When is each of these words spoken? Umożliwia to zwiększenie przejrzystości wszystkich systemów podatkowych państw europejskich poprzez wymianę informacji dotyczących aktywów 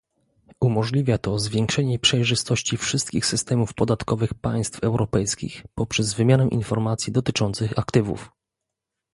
Umożliwia 0.61 1.17
to 1.17 1.39
zwiększenie 1.39 1.99
przejrzystości 1.99 2.77
wszystkich 2.77 3.25
systemów 3.25 3.73
podatkowych 3.73 4.33
państw 4.33 4.83
europejskich 4.83 5.63
poprzez 5.75 6.13
wymianę 6.13 6.47
informacji 6.47 7.13
dotyczących 7.13 7.79
aktywów 7.79 8.31